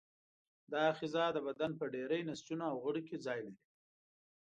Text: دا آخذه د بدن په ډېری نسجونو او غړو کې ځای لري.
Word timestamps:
دا 0.71 0.79
آخذه 0.91 1.23
د 1.33 1.37
بدن 1.47 1.71
په 1.79 1.85
ډېری 1.93 2.19
نسجونو 2.29 2.63
او 2.71 2.75
غړو 2.83 3.01
کې 3.07 3.17
ځای 3.25 3.39
لري. 3.45 3.59